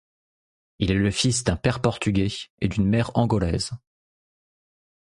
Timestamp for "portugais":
1.79-2.29